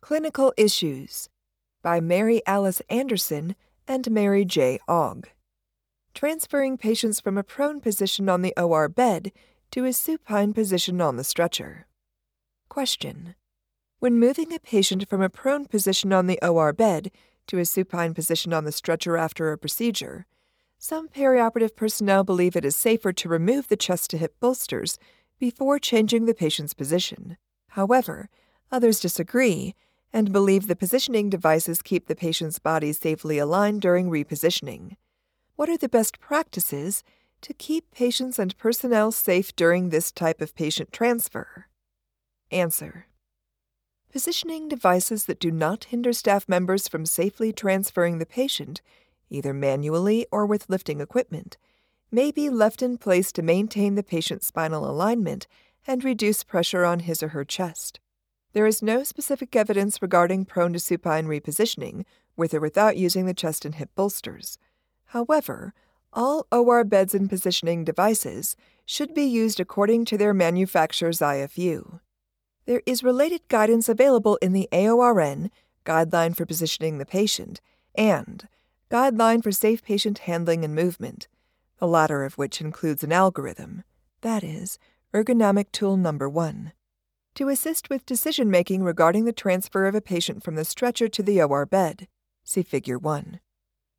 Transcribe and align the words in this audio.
Clinical 0.00 0.54
Issues 0.56 1.28
by 1.82 2.00
Mary 2.00 2.40
Alice 2.46 2.80
Anderson 2.88 3.54
and 3.86 4.10
Mary 4.10 4.44
J. 4.44 4.78
Ogg. 4.88 5.28
Transferring 6.14 6.78
patients 6.78 7.20
from 7.20 7.36
a 7.36 7.42
prone 7.42 7.80
position 7.80 8.28
on 8.28 8.40
the 8.40 8.54
OR 8.56 8.88
bed 8.88 9.32
to 9.70 9.84
a 9.84 9.92
supine 9.92 10.54
position 10.54 11.02
on 11.02 11.16
the 11.16 11.24
stretcher. 11.24 11.86
Question. 12.70 13.34
When 13.98 14.18
moving 14.18 14.52
a 14.52 14.60
patient 14.60 15.06
from 15.10 15.20
a 15.20 15.28
prone 15.28 15.66
position 15.66 16.12
on 16.12 16.26
the 16.26 16.38
OR 16.42 16.72
bed 16.72 17.10
to 17.48 17.58
a 17.58 17.66
supine 17.66 18.14
position 18.14 18.54
on 18.54 18.64
the 18.64 18.72
stretcher 18.72 19.18
after 19.18 19.52
a 19.52 19.58
procedure, 19.58 20.26
some 20.78 21.08
perioperative 21.08 21.76
personnel 21.76 22.24
believe 22.24 22.56
it 22.56 22.64
is 22.64 22.76
safer 22.76 23.12
to 23.12 23.28
remove 23.28 23.68
the 23.68 23.76
chest 23.76 24.10
to 24.10 24.16
hip 24.16 24.36
bolsters 24.40 24.96
before 25.38 25.78
changing 25.78 26.24
the 26.24 26.34
patient's 26.34 26.72
position. 26.72 27.36
However, 27.70 28.30
others 28.70 29.00
disagree 29.00 29.74
and 30.12 30.32
believe 30.32 30.66
the 30.66 30.76
positioning 30.76 31.28
devices 31.28 31.82
keep 31.82 32.06
the 32.06 32.16
patient's 32.16 32.58
body 32.58 32.92
safely 32.92 33.38
aligned 33.38 33.80
during 33.80 34.10
repositioning. 34.10 34.96
What 35.56 35.68
are 35.68 35.76
the 35.76 35.88
best 35.88 36.20
practices 36.20 37.02
to 37.42 37.52
keep 37.52 37.90
patients 37.92 38.38
and 38.38 38.56
personnel 38.58 39.12
safe 39.12 39.54
during 39.54 39.88
this 39.88 40.10
type 40.10 40.40
of 40.40 40.54
patient 40.54 40.92
transfer? 40.92 41.66
Answer. 42.50 43.06
Positioning 44.10 44.68
devices 44.68 45.26
that 45.26 45.40
do 45.40 45.50
not 45.50 45.84
hinder 45.84 46.12
staff 46.12 46.48
members 46.48 46.88
from 46.88 47.04
safely 47.04 47.52
transferring 47.52 48.18
the 48.18 48.26
patient 48.26 48.80
either 49.30 49.52
manually 49.52 50.26
or 50.30 50.46
with 50.46 50.68
lifting 50.68 51.00
equipment, 51.00 51.56
may 52.10 52.30
be 52.30 52.48
left 52.48 52.82
in 52.82 52.96
place 52.96 53.32
to 53.32 53.42
maintain 53.42 53.94
the 53.94 54.02
patient's 54.02 54.46
spinal 54.46 54.88
alignment 54.88 55.46
and 55.86 56.04
reduce 56.04 56.42
pressure 56.44 56.84
on 56.84 57.00
his 57.00 57.22
or 57.22 57.28
her 57.28 57.44
chest. 57.44 58.00
There 58.58 58.66
is 58.66 58.82
no 58.82 59.04
specific 59.04 59.54
evidence 59.54 60.02
regarding 60.02 60.44
prone 60.44 60.72
to 60.72 60.80
supine 60.80 61.26
repositioning, 61.26 62.04
with 62.36 62.52
or 62.52 62.58
without 62.58 62.96
using 62.96 63.24
the 63.24 63.32
chest 63.32 63.64
and 63.64 63.76
hip 63.76 63.90
bolsters. 63.94 64.58
However, 65.14 65.74
all 66.12 66.44
OR 66.50 66.82
beds 66.82 67.14
and 67.14 67.30
positioning 67.30 67.84
devices 67.84 68.56
should 68.84 69.14
be 69.14 69.22
used 69.22 69.60
according 69.60 70.06
to 70.06 70.18
their 70.18 70.34
manufacturer's 70.34 71.20
IFU. 71.20 72.00
There 72.66 72.82
is 72.84 73.04
related 73.04 73.46
guidance 73.46 73.88
available 73.88 74.36
in 74.42 74.54
the 74.54 74.68
AORN, 74.72 75.52
Guideline 75.86 76.34
for 76.34 76.44
Positioning 76.44 76.98
the 76.98 77.06
Patient, 77.06 77.60
and 77.94 78.48
Guideline 78.90 79.40
for 79.40 79.52
Safe 79.52 79.84
Patient 79.84 80.18
Handling 80.26 80.64
and 80.64 80.74
Movement, 80.74 81.28
the 81.78 81.86
latter 81.86 82.24
of 82.24 82.36
which 82.36 82.60
includes 82.60 83.04
an 83.04 83.12
algorithm, 83.12 83.84
that 84.22 84.42
is, 84.42 84.80
ergonomic 85.14 85.70
tool 85.70 85.96
number 85.96 86.28
one, 86.28 86.72
to 87.38 87.48
assist 87.48 87.88
with 87.88 88.04
decision 88.04 88.50
making 88.50 88.82
regarding 88.82 89.24
the 89.24 89.32
transfer 89.32 89.86
of 89.86 89.94
a 89.94 90.00
patient 90.00 90.42
from 90.42 90.56
the 90.56 90.64
stretcher 90.64 91.06
to 91.06 91.22
the 91.22 91.40
OR 91.40 91.64
bed. 91.64 92.08
See 92.42 92.64
Figure 92.64 92.98
1. 92.98 93.38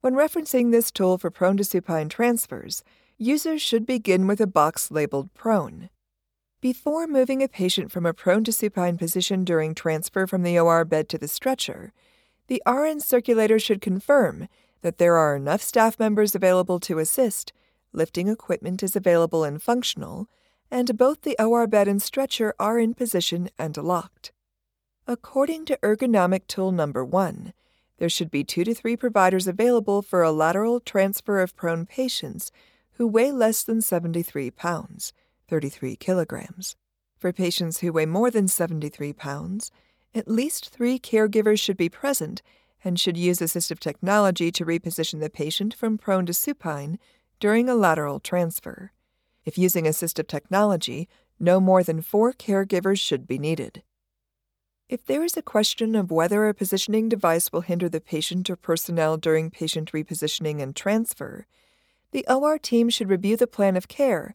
When 0.00 0.14
referencing 0.14 0.72
this 0.72 0.90
tool 0.90 1.18
for 1.18 1.30
prone 1.30 1.58
to 1.58 1.64
supine 1.64 2.08
transfers, 2.08 2.82
users 3.18 3.60
should 3.60 3.84
begin 3.84 4.26
with 4.26 4.40
a 4.40 4.46
box 4.46 4.90
labeled 4.90 5.34
prone. 5.34 5.90
Before 6.62 7.06
moving 7.06 7.42
a 7.42 7.48
patient 7.48 7.92
from 7.92 8.06
a 8.06 8.14
prone 8.14 8.42
to 8.44 8.52
supine 8.52 8.96
position 8.96 9.44
during 9.44 9.74
transfer 9.74 10.26
from 10.26 10.42
the 10.42 10.58
OR 10.58 10.86
bed 10.86 11.06
to 11.10 11.18
the 11.18 11.28
stretcher, 11.28 11.92
the 12.46 12.62
RN 12.66 13.00
circulator 13.00 13.58
should 13.58 13.82
confirm 13.82 14.48
that 14.80 14.96
there 14.96 15.18
are 15.18 15.36
enough 15.36 15.60
staff 15.60 16.00
members 16.00 16.34
available 16.34 16.80
to 16.80 16.98
assist, 16.98 17.52
lifting 17.92 18.28
equipment 18.28 18.82
is 18.82 18.96
available 18.96 19.44
and 19.44 19.62
functional, 19.62 20.26
and 20.70 20.96
both 20.96 21.22
the 21.22 21.36
OR 21.38 21.66
bed 21.66 21.88
and 21.88 22.02
stretcher 22.02 22.54
are 22.58 22.78
in 22.78 22.94
position 22.94 23.50
and 23.58 23.76
locked. 23.76 24.32
According 25.06 25.66
to 25.66 25.78
ergonomic 25.82 26.46
tool 26.48 26.72
number 26.72 27.04
1, 27.04 27.52
there 27.98 28.08
should 28.08 28.30
be 28.30 28.44
2 28.44 28.64
to 28.64 28.74
3 28.74 28.96
providers 28.96 29.46
available 29.46 30.02
for 30.02 30.22
a 30.22 30.32
lateral 30.32 30.80
transfer 30.80 31.40
of 31.40 31.56
prone 31.56 31.86
patients 31.86 32.50
who 32.92 33.06
weigh 33.06 33.30
less 33.30 33.62
than 33.62 33.80
73 33.80 34.50
pounds, 34.50 35.12
33 35.48 35.96
kilograms. 35.96 36.76
For 37.16 37.32
patients 37.32 37.78
who 37.78 37.92
weigh 37.92 38.06
more 38.06 38.30
than 38.30 38.48
73 38.48 39.12
pounds, 39.12 39.70
at 40.14 40.28
least 40.28 40.70
3 40.70 40.98
caregivers 40.98 41.60
should 41.60 41.76
be 41.76 41.88
present 41.88 42.42
and 42.84 43.00
should 43.00 43.16
use 43.16 43.38
assistive 43.38 43.78
technology 43.78 44.50
to 44.52 44.64
reposition 44.64 45.20
the 45.20 45.30
patient 45.30 45.74
from 45.74 45.98
prone 45.98 46.26
to 46.26 46.34
supine 46.34 46.98
during 47.40 47.68
a 47.68 47.74
lateral 47.74 48.20
transfer. 48.20 48.92
If 49.46 49.56
using 49.56 49.84
assistive 49.84 50.26
technology, 50.26 51.08
no 51.38 51.60
more 51.60 51.84
than 51.84 52.02
four 52.02 52.32
caregivers 52.32 53.00
should 53.00 53.28
be 53.28 53.38
needed. 53.38 53.82
If 54.88 55.06
there 55.06 55.22
is 55.22 55.36
a 55.36 55.42
question 55.42 55.94
of 55.94 56.10
whether 56.10 56.46
a 56.48 56.54
positioning 56.54 57.08
device 57.08 57.52
will 57.52 57.60
hinder 57.60 57.88
the 57.88 58.00
patient 58.00 58.50
or 58.50 58.56
personnel 58.56 59.16
during 59.16 59.50
patient 59.50 59.92
repositioning 59.92 60.60
and 60.60 60.74
transfer, 60.74 61.46
the 62.10 62.26
OR 62.28 62.58
team 62.58 62.88
should 62.88 63.08
review 63.08 63.36
the 63.36 63.46
plan 63.46 63.76
of 63.76 63.88
care 63.88 64.34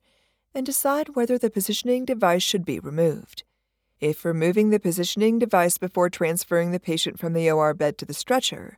and 0.53 0.66
decide 0.66 1.16
whether 1.16 1.38
the 1.38 1.49
positioning 1.49 2.05
device 2.05 2.43
should 2.43 2.66
be 2.66 2.79
removed. 2.79 3.43
If 3.99 4.25
removing 4.25 4.69
the 4.69 4.79
positioning 4.79 5.39
device 5.39 5.78
before 5.78 6.09
transferring 6.09 6.72
the 6.72 6.79
patient 6.79 7.19
from 7.19 7.33
the 7.33 7.49
OR 7.51 7.73
bed 7.73 7.97
to 7.97 8.05
the 8.05 8.13
stretcher, 8.13 8.78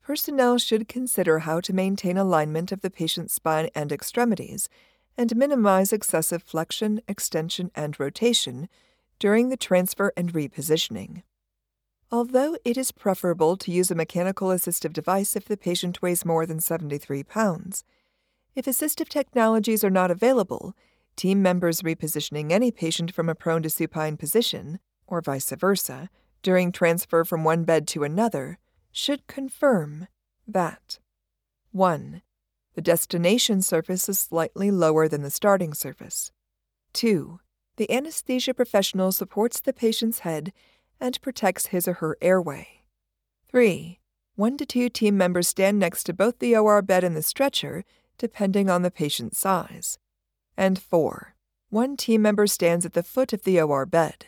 personnel 0.00 0.58
should 0.58 0.88
consider 0.88 1.40
how 1.40 1.60
to 1.60 1.72
maintain 1.72 2.16
alignment 2.16 2.72
of 2.72 2.80
the 2.80 2.90
patient's 2.90 3.34
spine 3.34 3.68
and 3.74 3.92
extremities 3.92 4.68
and 5.16 5.36
minimize 5.36 5.92
excessive 5.92 6.42
flexion, 6.42 7.00
extension, 7.06 7.70
and 7.74 7.98
rotation 7.98 8.68
during 9.18 9.48
the 9.48 9.56
transfer 9.56 10.12
and 10.16 10.32
repositioning. 10.32 11.22
Although 12.10 12.56
it 12.64 12.76
is 12.76 12.92
preferable 12.92 13.56
to 13.56 13.70
use 13.70 13.90
a 13.90 13.94
mechanical 13.94 14.48
assistive 14.48 14.92
device 14.92 15.36
if 15.36 15.46
the 15.46 15.56
patient 15.56 16.02
weighs 16.02 16.24
more 16.24 16.46
than 16.46 16.60
73 16.60 17.22
pounds, 17.24 17.84
if 18.54 18.66
assistive 18.66 19.08
technologies 19.08 19.82
are 19.82 19.90
not 19.90 20.10
available, 20.10 20.74
Team 21.16 21.42
members 21.42 21.82
repositioning 21.82 22.50
any 22.50 22.70
patient 22.70 23.12
from 23.12 23.28
a 23.28 23.34
prone 23.34 23.62
to 23.62 23.70
supine 23.70 24.16
position, 24.16 24.78
or 25.06 25.20
vice 25.20 25.50
versa, 25.50 26.08
during 26.42 26.72
transfer 26.72 27.24
from 27.24 27.44
one 27.44 27.64
bed 27.64 27.86
to 27.88 28.02
another, 28.02 28.58
should 28.90 29.26
confirm 29.26 30.08
that 30.46 30.98
1. 31.70 32.22
The 32.74 32.82
destination 32.82 33.62
surface 33.62 34.08
is 34.08 34.18
slightly 34.18 34.70
lower 34.70 35.08
than 35.08 35.22
the 35.22 35.30
starting 35.30 35.74
surface. 35.74 36.32
2. 36.94 37.40
The 37.76 37.90
anesthesia 37.90 38.54
professional 38.54 39.12
supports 39.12 39.60
the 39.60 39.72
patient's 39.72 40.20
head 40.20 40.52
and 41.00 41.20
protects 41.20 41.66
his 41.66 41.86
or 41.88 41.94
her 41.94 42.16
airway. 42.20 42.84
3. 43.48 43.98
One 44.36 44.56
to 44.56 44.64
two 44.64 44.88
team 44.88 45.16
members 45.18 45.48
stand 45.48 45.78
next 45.78 46.04
to 46.04 46.14
both 46.14 46.38
the 46.38 46.56
OR 46.56 46.80
bed 46.80 47.04
and 47.04 47.14
the 47.14 47.22
stretcher, 47.22 47.84
depending 48.16 48.70
on 48.70 48.82
the 48.82 48.90
patient's 48.90 49.38
size 49.38 49.98
and 50.56 50.78
4. 50.78 51.34
One 51.70 51.96
team 51.96 52.22
member 52.22 52.46
stands 52.46 52.84
at 52.84 52.92
the 52.92 53.02
foot 53.02 53.32
of 53.32 53.44
the 53.44 53.60
OR 53.60 53.86
bed. 53.86 54.26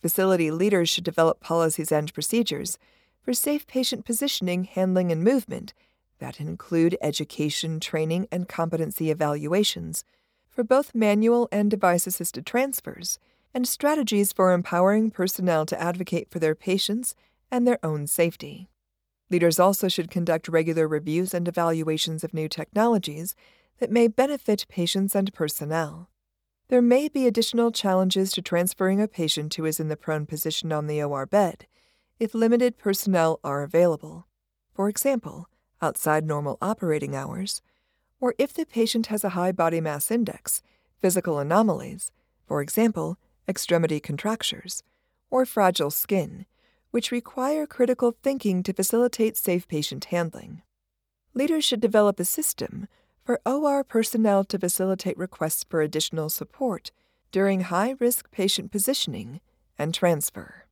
Facility 0.00 0.50
leaders 0.50 0.88
should 0.88 1.04
develop 1.04 1.40
policies 1.40 1.92
and 1.92 2.12
procedures 2.12 2.78
for 3.22 3.34
safe 3.34 3.66
patient 3.66 4.04
positioning, 4.04 4.64
handling, 4.64 5.12
and 5.12 5.22
movement 5.22 5.74
that 6.18 6.40
include 6.40 6.96
education, 7.00 7.80
training, 7.80 8.28
and 8.30 8.48
competency 8.48 9.10
evaluations 9.10 10.04
for 10.48 10.64
both 10.64 10.94
manual 10.94 11.48
and 11.52 11.70
device 11.70 12.06
assisted 12.06 12.44
transfers, 12.44 13.18
and 13.54 13.66
strategies 13.66 14.32
for 14.32 14.52
empowering 14.52 15.10
personnel 15.10 15.64
to 15.66 15.80
advocate 15.80 16.30
for 16.30 16.38
their 16.38 16.54
patients 16.54 17.14
and 17.50 17.66
their 17.66 17.78
own 17.84 18.06
safety. 18.06 18.68
Leaders 19.30 19.58
also 19.58 19.88
should 19.88 20.10
conduct 20.10 20.48
regular 20.48 20.88
reviews 20.88 21.34
and 21.34 21.46
evaluations 21.46 22.24
of 22.24 22.34
new 22.34 22.48
technologies 22.48 23.34
that 23.78 23.90
may 23.90 24.08
benefit 24.08 24.66
patients 24.68 25.14
and 25.14 25.32
personnel. 25.32 26.10
There 26.68 26.82
may 26.82 27.08
be 27.08 27.26
additional 27.26 27.70
challenges 27.70 28.32
to 28.32 28.42
transferring 28.42 29.00
a 29.00 29.08
patient 29.08 29.54
who 29.54 29.64
is 29.64 29.80
in 29.80 29.88
the 29.88 29.96
prone 29.96 30.26
position 30.26 30.72
on 30.72 30.86
the 30.86 31.02
OR 31.02 31.26
bed 31.26 31.66
if 32.18 32.34
limited 32.34 32.76
personnel 32.76 33.38
are 33.44 33.62
available. 33.62 34.26
For 34.74 34.88
example, 34.88 35.48
outside 35.80 36.24
normal 36.26 36.58
operating 36.60 37.14
hours, 37.14 37.62
or 38.20 38.34
if 38.38 38.52
the 38.52 38.66
patient 38.66 39.06
has 39.06 39.24
a 39.24 39.30
high 39.30 39.52
body 39.52 39.80
mass 39.80 40.10
index, 40.10 40.62
physical 41.00 41.38
anomalies, 41.38 42.10
for 42.46 42.60
example, 42.60 43.18
extremity 43.48 44.00
contractures, 44.00 44.82
or 45.30 45.46
fragile 45.46 45.90
skin, 45.90 46.46
which 46.90 47.12
require 47.12 47.66
critical 47.66 48.16
thinking 48.22 48.62
to 48.62 48.72
facilitate 48.72 49.36
safe 49.36 49.68
patient 49.68 50.06
handling. 50.06 50.62
Leaders 51.34 51.64
should 51.64 51.80
develop 51.80 52.18
a 52.18 52.24
system 52.24 52.88
for 53.24 53.40
OR 53.44 53.84
personnel 53.84 54.42
to 54.44 54.58
facilitate 54.58 55.18
requests 55.18 55.64
for 55.68 55.82
additional 55.82 56.30
support 56.30 56.90
during 57.30 57.60
high 57.60 57.94
risk 58.00 58.30
patient 58.30 58.72
positioning 58.72 59.40
and 59.78 59.92
transfer. 59.92 60.67